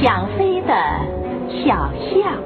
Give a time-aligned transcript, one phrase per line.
[0.00, 0.72] 想飞的
[1.48, 2.40] 小象。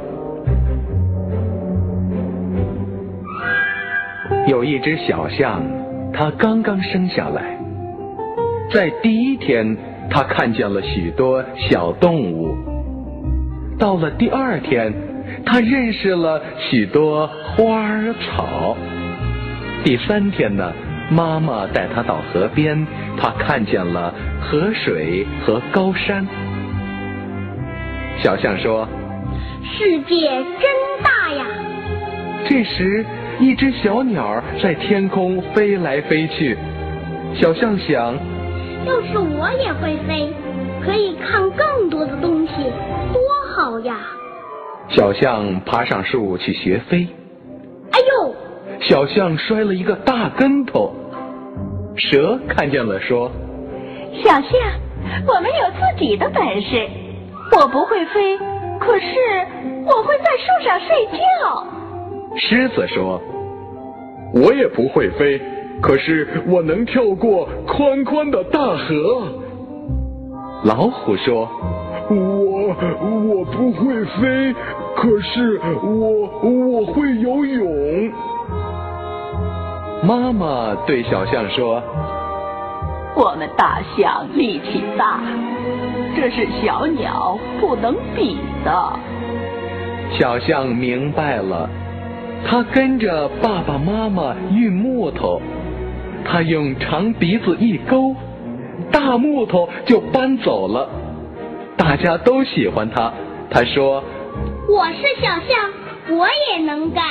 [4.47, 5.63] 有一只小象，
[6.15, 7.59] 它刚刚生下来，
[8.73, 9.77] 在第一天，
[10.09, 12.57] 它看见了许多小动物。
[13.79, 14.91] 到了第二天，
[15.45, 16.41] 它认识了
[16.71, 18.75] 许多花儿草。
[19.85, 20.73] 第三天呢，
[21.11, 22.87] 妈妈带它到河边，
[23.19, 26.27] 它看见了河水和高山。
[28.23, 28.87] 小象说
[29.67, 30.29] ：“世界
[30.61, 30.71] 真
[31.03, 31.45] 大呀！”
[32.49, 33.05] 这时，
[33.41, 36.57] 一只小鸟在天空飞来飞去。
[37.35, 38.15] 小象想
[38.87, 40.33] ：“要是我也会飞，
[40.85, 42.53] 可以看更多的东西，
[43.13, 43.21] 多
[43.57, 43.99] 好呀！”
[44.89, 47.09] 小象爬上树去学飞。
[47.91, 48.35] 哎呦！
[48.83, 50.95] 小象摔了一个大跟头。
[51.97, 53.33] 蛇看见了，说
[54.23, 54.53] ：“小象，
[55.27, 56.89] 我们有自己的本事。”
[57.55, 58.39] 我不会飞，
[58.81, 59.07] 可是
[59.87, 61.19] 我会在树上睡觉。
[62.37, 63.21] 狮子说
[64.35, 65.41] ：“我也不会飞，
[65.83, 69.29] 可是我能跳过宽宽的大河。”
[70.65, 71.47] 老虎说
[72.09, 72.69] ：“我
[73.29, 74.55] 我不会飞，
[74.97, 78.11] 可是我我会游泳。”
[80.03, 81.83] 妈妈对小象说。
[83.15, 85.21] 我们大象力气大，
[86.23, 88.93] 这是小鸟不能比的。
[90.17, 91.69] 小象明白了，
[92.47, 95.43] 它跟着爸爸妈妈运木头，
[96.25, 98.15] 它用长鼻子一勾，
[98.89, 100.89] 大木头就搬走了。
[101.77, 103.13] 大家都喜欢它。
[103.51, 104.01] 他说
[104.71, 107.03] ：“我是小象，我也能干。”